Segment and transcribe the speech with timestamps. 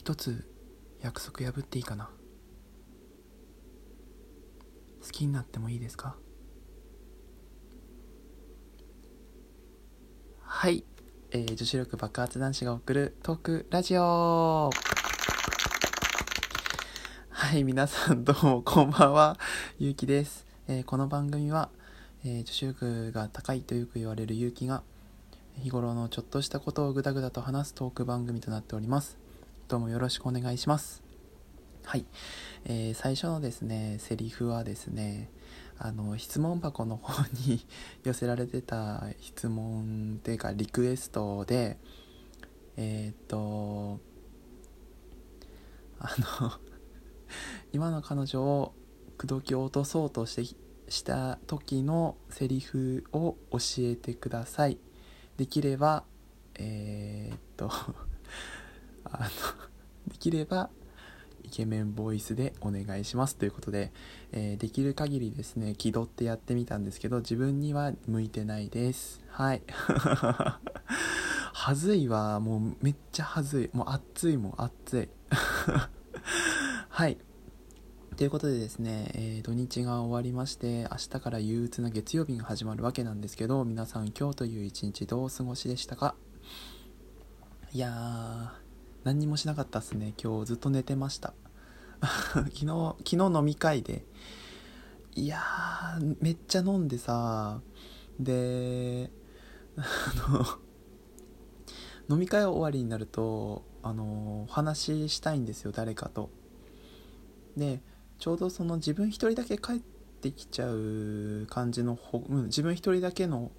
[0.00, 0.48] 一つ
[1.02, 2.08] 約束破っていいかな？
[5.02, 6.16] 好きになってもいいですか？
[10.40, 10.84] はい、
[11.32, 14.70] えー女子力爆発男子が送るトークラジオ。
[17.28, 19.38] はい皆さんどうもこんばんは。
[19.78, 21.68] ゆうきです、えーこの番組は、
[22.24, 24.82] えー女子力が高いとよく言われるゆうきが
[25.58, 29.18] 日頃のちょっとしたことをぐだぐだと話すトーク番組となっております。
[29.70, 31.00] どうもよろしくお願いします。
[31.84, 32.04] はい、
[32.64, 35.30] えー最初のですねセリフはですね
[35.78, 37.64] あの質問箱の方に
[38.02, 41.78] 寄せられてた質問っていうかリクエストで
[42.76, 44.00] えーっと
[46.00, 46.52] あの
[47.72, 48.74] 今の彼女を
[49.18, 50.56] 口説き落とそうとして
[50.88, 54.78] した時のセリフを教えてください。
[55.36, 56.02] できれば
[56.56, 57.70] えーっと
[59.12, 59.28] あの
[60.12, 60.70] できれば
[61.42, 63.92] イケメンボイスでお願いしますということで、
[64.32, 69.24] えーできる限りですね気取ってやってみたんですけど自分には向いてないです。
[69.28, 69.62] はい。
[71.52, 72.40] はずいわ。
[72.40, 73.70] もうめっちゃはずい。
[73.76, 75.08] もう熱いもん熱い。
[76.88, 77.18] はい。
[78.16, 86.14] ということでですね、えー土日が終わりまして明日から憂鬱な月曜日が始まるわけなんですけど皆さん今日という一日どうお過ごしでしたか？
[87.72, 88.69] いやー
[89.04, 90.12] 何にもしなかったっすね。
[90.22, 91.32] 今日ずっと寝てました。
[92.00, 92.66] 昨日
[92.98, 94.04] 昨日飲み会で
[95.14, 97.60] いやーめっちゃ飲んでさ
[98.18, 99.10] で
[99.76, 99.82] あ
[100.30, 100.46] の
[102.16, 106.30] 飲み会終わりになるとあのお話ししたいんですよ誰かと。
[107.56, 107.82] で
[108.18, 109.80] ちょうどその自分一人だけ帰っ
[110.20, 113.50] てきちゃう感じのほ、うん、自分一人だけの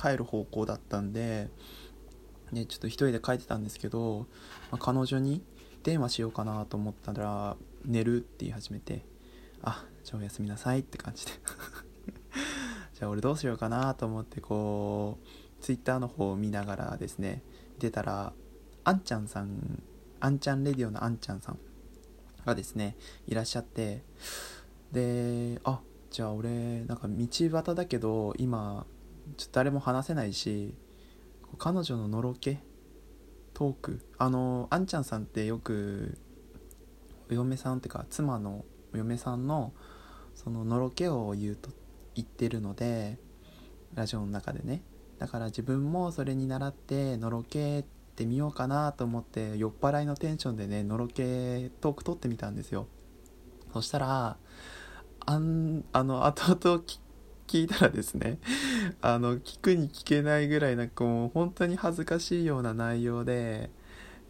[0.00, 1.50] 帰る方向だったんで
[2.52, 4.26] ね、ちょっと一人で帰ってたんですけど、
[4.70, 5.42] まあ彼女に
[5.82, 9.04] 電話しようかなと思ったら寝るって言い始めて
[9.62, 11.32] あじゃあおやすみなさいって感じで。
[12.98, 17.42] じゃあ俺どうしようかなと思ってこうツイッターの方を見ながらですね
[17.78, 18.32] 出たら
[18.84, 19.82] あんちゃんさん
[20.18, 21.58] あんちゃんレディオのあんちゃんさん
[22.46, 22.96] がですね
[23.26, 24.02] いらっしゃって
[24.92, 25.80] であ
[26.10, 28.86] じゃあ俺なんか道端だけど今
[29.36, 30.74] ちょっと誰も話せないし
[31.58, 32.58] 彼女ののろけ？
[33.54, 34.06] トーク？
[34.18, 36.18] あのあんちゃんさんってよく
[37.30, 38.64] お嫁さんっていうか妻の
[38.94, 39.72] お嫁さんの
[40.34, 41.70] そののろけを言うと
[42.14, 43.18] 言ってるので
[43.94, 44.82] ラジオの中でね。
[45.18, 52.86] だから自分もそれに倣ってのろけってみようかなと思って酔っ払いのテンションでねのろけトーク撮ってみたんですよ。
[53.72, 54.36] そしたら
[55.24, 56.82] あんあの後々
[57.46, 58.38] 聞いたらですね
[59.00, 63.70] あの聞くに聞けないぐらいなんかもう本当に恥ずかしいような内容で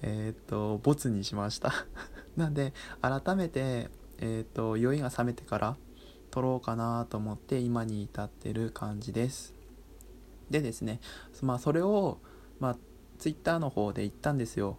[0.02, 1.72] えっ、とボツにしました。
[2.36, 5.76] なんで改めてえっ、と酔いが冷めてから
[6.30, 9.54] 撮ろうかなと思って今に至ってる感じです。
[10.50, 11.00] でですね
[11.42, 12.20] まあそれを
[12.60, 12.76] まあ
[13.18, 14.78] ツイッターの方で言ったんですよ。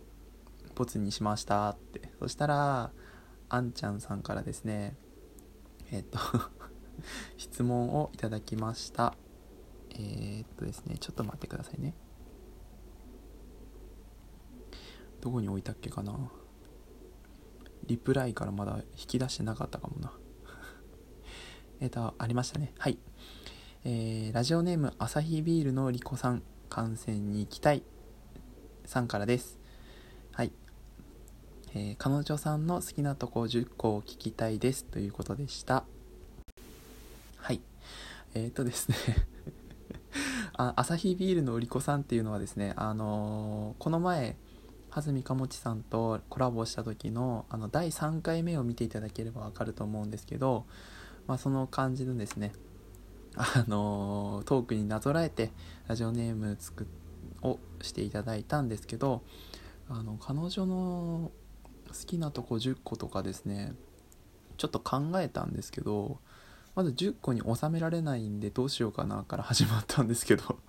[0.76, 2.12] ボツにしましたって。
[2.20, 2.92] そしたら
[3.50, 4.96] あんちゃんさんからですね
[5.92, 6.20] えっ、と
[7.38, 9.16] 質問をいただきました。
[9.92, 11.94] えー、っとですねちょっと待ってくださいね。
[15.22, 16.32] どこに置いたっけかな。
[17.86, 20.14] リプライからまだ引き出してなかったかもな。
[21.80, 22.74] えっとありましたね。
[22.78, 23.00] はい。
[23.84, 27.84] えー、ラジオネームアサヒビールのリコさん観戦に行きたい。
[28.86, 29.60] さんからです。
[30.32, 30.52] はい。
[31.74, 34.86] えー彼女さんの好きなとこ10個を聞きたいです。
[34.86, 35.86] ということでした。
[38.44, 38.96] えっ、とですね。
[40.54, 44.38] あ、アサヒビールの売り子さんっていうのはですね、あのーこの前、
[44.90, 50.66] はずみかもちさんとコラボした時の、あの、第3回目を見ていただければわかると思うんですけど、
[51.28, 52.54] まあ、その感じのですね、
[53.36, 55.52] あのートークになぞらえて、
[55.88, 56.88] ラジオネーム作っ
[57.42, 59.24] をしていただいたんですけど、
[59.90, 61.32] あの、彼女の
[61.88, 63.74] 好きなとこ10個とかですね、
[64.58, 66.20] ちょっと考えたんですけど、
[66.78, 70.60] まず10個に収められないんでどうしようかなから始まったんですけど。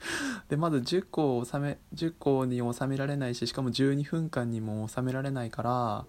[0.48, 6.06] でまず10個を収め10個に収められないししかも12分間にも収められないから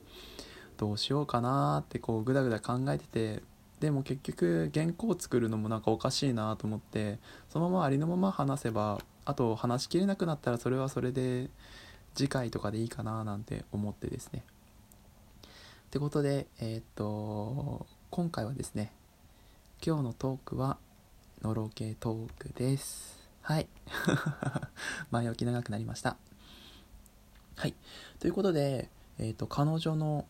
[0.77, 3.43] どうしようかなってこうグダグダ考えてて
[3.81, 7.19] でも結局原稿を作るのもなんかおかしいなと思って
[7.49, 11.49] そのままありのまま話せばあと話しきれなくなったらそれはそれで
[12.15, 14.45] 次回とかでいいかななんて思ってですね。
[15.87, 18.93] ってことでえーっと今回はですね
[19.81, 20.77] 今日のトークは
[21.41, 23.17] のろけトークです。
[23.41, 23.69] はい。
[25.09, 26.17] 前置き長くなりました。
[27.55, 27.73] はい。
[28.19, 28.89] ということで、
[29.19, 30.25] えーと、彼女の、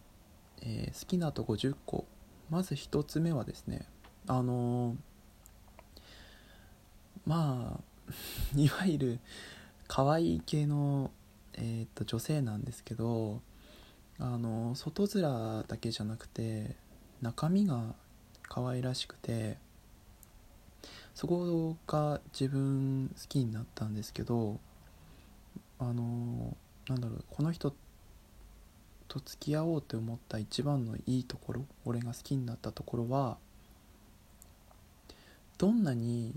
[0.61, 2.05] えー、好きなとこ10個。
[2.51, 3.87] まず1つ目はですね
[4.27, 4.97] あのー、
[7.25, 8.13] まあ
[8.55, 9.19] いわゆる
[9.87, 11.09] 可愛い系の、
[11.53, 13.41] えーと、女性なんですけど
[14.19, 16.75] あの外面だけじゃなくて
[17.21, 17.95] 中身が
[18.49, 19.57] 可愛らしくて
[21.13, 24.59] そこが自分好きになったんですけど
[25.77, 26.57] あの
[26.87, 27.73] なんだろうこの人
[29.07, 33.37] と付き合おうって思った一番のいいところ俺が好きになったところは
[35.57, 36.35] どんなに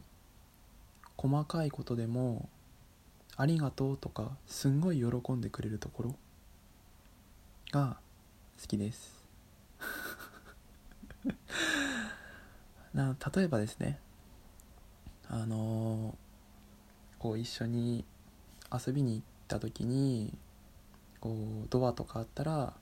[1.16, 2.48] 細かいことでも
[3.36, 6.16] 「ありがとう」とかすんごい喜んでくれるところ
[7.70, 7.98] が
[8.60, 9.22] 好きです。
[12.94, 13.98] な例えばですね
[15.28, 16.14] あの、
[17.18, 18.04] こう一緒に
[18.72, 20.32] 遊びに行った時に
[21.20, 22.74] こうドアとかあったら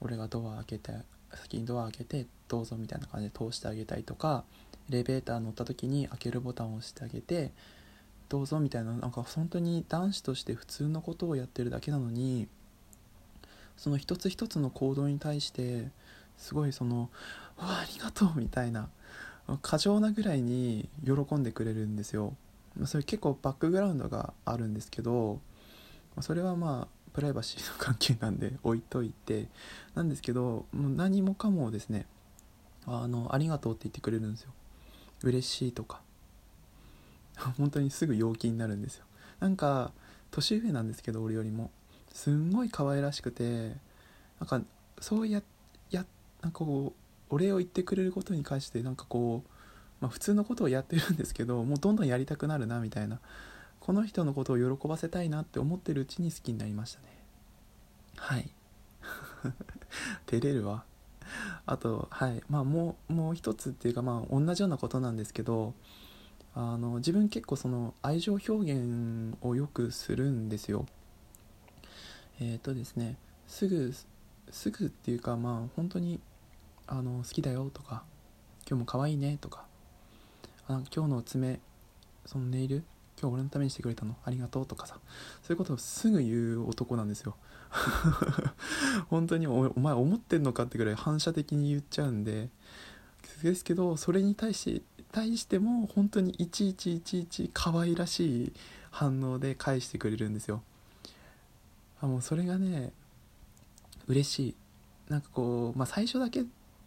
[0.00, 0.92] 俺がドア開けて
[1.32, 4.44] 先にドア開けてどうぞみたいな感じで通してあげたりとか
[4.90, 7.52] エレベーター乗った時に開けるボタンを押してあげて
[8.28, 12.48] どうぞみたいななんか本当に男子として普通のことをやってるだけなのに
[13.76, 15.88] その一つ一つの行動に対して
[16.36, 17.10] すごいその
[17.56, 18.88] 「わありがとう」みたいな
[19.60, 22.34] 過剰なぐらいに喜んでくれるんですよ。
[22.84, 25.40] それ結構バックグラウンドがあるんですけど
[26.20, 29.48] それはまあプライバシーの関係なんで 置いといて。
[29.94, 32.06] なんですけどもう何もかもですね
[32.86, 34.52] あのありがとうって言ってくれるんですよ。
[35.22, 36.00] 嬉しいとか。
[37.58, 39.04] 本当にすぐ陽気になるんですよ。
[39.40, 39.92] なんか
[40.30, 41.70] 年上なんですけど俺よりも。
[42.12, 43.76] すんごい可愛らしくて
[44.38, 44.62] なんか
[45.00, 45.42] そうや
[45.90, 46.04] や
[46.42, 47.01] なんかこう
[47.32, 49.48] お礼を言ってくれることに関してなんかこう、
[50.02, 53.20] まあ、普通のことをやってるんですけどもうどんどんやりたくなるなみたいな
[53.80, 57.06] この人のことを喜ばせたいなって思ってるうちに好きになりましたね。
[58.16, 58.50] はい。
[60.26, 60.84] 照れるわ。
[61.64, 62.42] あとはい。
[62.50, 65.74] まあもうもう一つっていうかまあ同じようなことなんですけど
[66.54, 70.86] あの自分結構その愛情表現をよくするんですよ。
[72.40, 73.16] えっ、ー、とですね
[73.48, 73.92] すぐ
[74.50, 76.20] すぐっていうかまあ本当に
[76.92, 78.02] あの好きだよとか
[78.68, 79.64] 今日も可愛いねとか
[80.68, 81.58] あ今日の爪
[82.26, 82.84] そのネイル
[83.18, 84.96] 今日俺のためにしてくれたのありがとうとかさ
[85.42, 87.34] そういうことをすぐ言う男なんですよ。
[89.08, 92.50] 本当にお前思ってんのかってぐらい反射的に言っちゃうんで
[93.42, 98.52] ですけどそれに対し対しても本当にいちいちいちいち可愛らしい
[98.90, 100.62] 反応で返してくれるんですよ。
[102.02, 102.92] あもうそれがね
[104.08, 104.54] 嬉しい。
[105.08, 106.44] なんかこうまあ最初だけ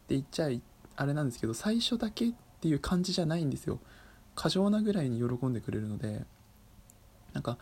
[0.10, 0.50] 言っちゃ
[0.96, 3.80] あれなんですけど最初だけっていう感じじゃないんですよ。
[4.36, 6.26] 過剰なぐらいに喜んでくれるので。
[7.36, 7.58] なんか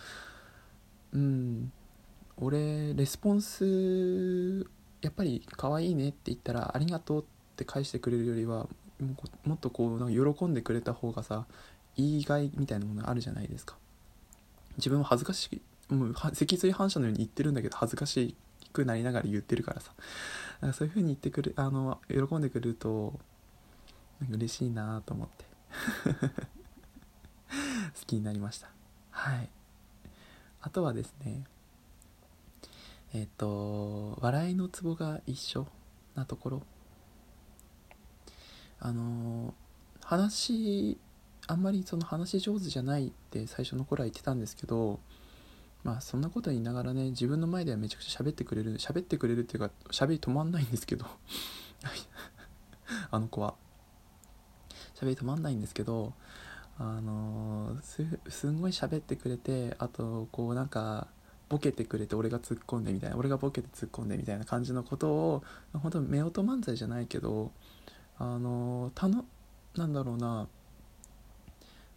[1.13, 1.72] うん
[2.38, 4.68] 俺レスポンス
[5.01, 7.25] やっぱり可愛いねって言ったらありがとうっ
[7.56, 8.68] て返してくれるよりは
[9.45, 11.45] もっとこうなんか喜んでくれた方がさ
[11.98, 13.75] 言いがいみたいなものあるじゃないですか。
[14.78, 18.36] 自分は恥ずかしいもう脊髄反射のように言ってるんだけど恥ずかしい
[18.73, 19.93] くなりながら言ってるからさ。
[20.61, 23.19] かそういう風に言ってくるあの喜んでくれると
[24.29, 25.45] 嬉しいなと思って。
[27.99, 28.69] 好きになりました。
[29.11, 29.49] はい。
[30.61, 31.45] あとはですね
[33.13, 35.68] えっ、ー、と笑いのツボが一緒
[36.15, 36.63] なところ。
[38.80, 39.53] あの
[40.01, 40.97] 話
[41.47, 44.99] あんまりその話上手じゃないって最初の頃は言ってたんですけど
[45.83, 51.06] まあそんなこと言いながらね自分の前ではめちゃくちゃ喋ってくれる喋ってくれるっていうか喋り止まんないんですけど。
[53.11, 53.56] あの子は。
[54.95, 56.13] 喋り止まんないんですけど
[56.78, 61.07] あのすすんごい喋ってくれてあとこうなんか
[61.49, 67.52] ボケてくれて俺が突っ込んでみたいな俺がボケて突っ込んでみたいな感じのことを本当夫婦漫才じゃないけど
[68.18, 69.25] あのたの
[69.75, 70.47] なんだろうな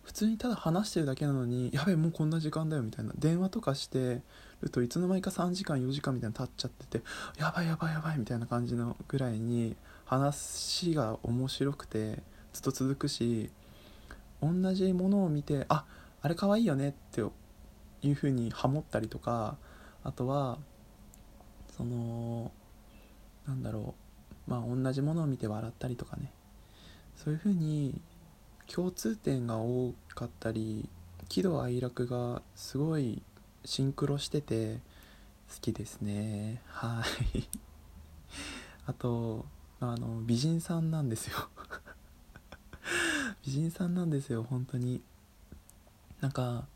[0.07, 3.13] 普通にただ話してるだけなのにやべえもうこんな時間だよみたいな。
[3.19, 4.23] 電話とかして
[4.63, 7.05] るといつの間にか3時間4時間みたいな経っちゃってて
[7.37, 12.23] やばいやばいやばいみたいな感じのぐらいに話が面白くて
[12.53, 13.51] ずっと続くし
[14.41, 15.85] 同じものを見てあ
[16.23, 17.23] あれかわいいよねって
[18.03, 19.57] いうふうにハモったりとか
[20.05, 20.59] あとは
[21.77, 22.53] その
[23.49, 23.97] なんだろ
[24.47, 24.51] う。
[24.51, 26.31] まあ同じものを見て笑ったりとかね。
[27.17, 28.01] そういうふうに
[28.67, 30.89] 共通点が多かったり
[31.29, 33.23] 喜怒哀楽がすごい
[33.65, 34.75] シンクロしてて
[35.49, 36.61] 好きですね。
[36.69, 37.05] は
[37.35, 37.49] い。
[38.87, 39.45] あと
[39.81, 41.49] あの美人さんなんですよ。
[43.45, 45.01] 美人さんなんですよ本当に。
[46.21, 46.67] なんか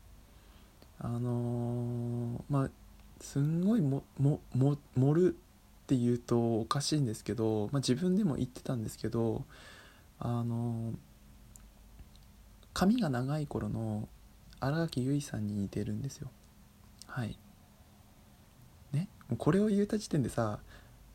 [0.99, 2.69] あのー、まあ
[3.21, 5.35] すんごいももも盛る
[5.83, 9.43] って言うとおかしいんですけど、まあ、自分でも言ってたんですけど
[10.19, 10.93] あの
[12.73, 14.07] 髪が長い頃の
[14.59, 16.29] 新垣結衣さんに似てるんですよ。
[17.07, 17.37] はい。
[18.93, 19.07] ね？
[19.29, 20.59] もうこれを言うた時点でさ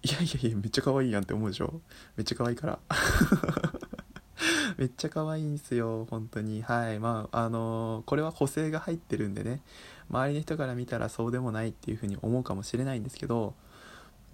[0.03, 1.81] いやいやいやめっちゃ可愛いやんって思うでしょ？
[2.17, 2.79] めっちゃ可愛いから。
[4.77, 6.63] めっちゃ可愛いんすよ本当に。
[6.63, 6.99] はい。
[6.99, 9.63] まああのー、これは補正が入ってるんでね。
[10.11, 13.55] 周りの人から見たらそうでもないっていうふうに思うかもしれないんですけど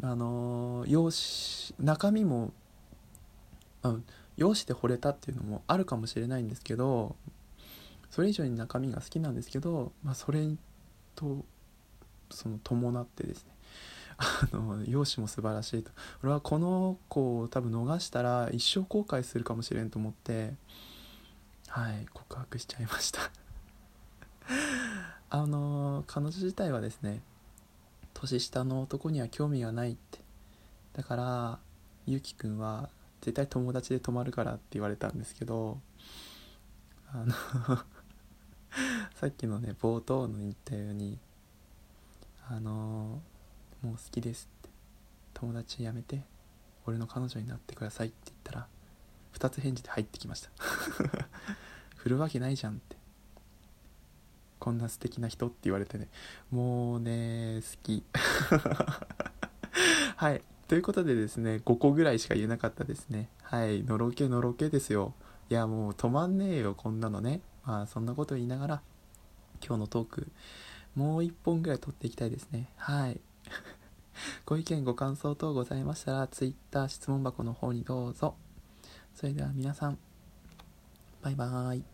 [0.02, 2.52] あのー、容姿中身も、
[3.82, 4.04] うん、
[4.36, 7.16] 容姿で惚れたっていうのもあるかもしれないんですけど
[8.10, 10.46] それ以上に中身が好きなんですけど、まあ、それ
[11.14, 11.44] と
[12.30, 13.52] その伴ってですね
[14.18, 15.90] あの容姿も素晴らしいと。
[16.22, 20.54] 俺はこの子を多分逃したら一生後悔するかもしれんと思って
[21.68, 23.30] はい告白しちゃいました。
[25.30, 27.22] あの彼女自体はですね
[28.12, 30.20] 年下の男には興味がないって。
[30.92, 31.58] だから
[32.06, 32.90] ゆうきくんは
[33.22, 35.78] 絶対友達で泊まるからって言われたんですけど
[37.12, 37.32] あの
[39.14, 41.18] さっきのね冒頭の言ったように
[42.48, 43.22] あの
[43.80, 44.68] もう好きですって
[45.34, 46.24] 友達やめて
[46.84, 48.66] 俺の彼女になってくださいって言ったら
[49.34, 50.50] 2つ返事で入ってきました。
[51.96, 52.96] 振るわけないじゃんって。
[54.58, 56.08] こんな素敵な人って言われてね
[56.50, 58.04] もうね好き。
[60.16, 63.28] はいということでですね5個ぐらいしか言えなかったですね。
[63.42, 65.12] はいのろけのろけですよ。
[65.50, 67.42] いやもう止まんねえよこんなのね。
[67.62, 68.82] まあそんなこと言いながら
[69.62, 70.28] 今日のトーク
[70.94, 72.70] もう1本ぐらい撮っていきたいですね。
[72.76, 73.20] はい。
[74.46, 78.34] ご意見ご感想等ございましたら Twitter 質問箱の方にどうぞ。
[79.14, 79.98] それでは皆さん
[81.20, 81.91] バイバーイ。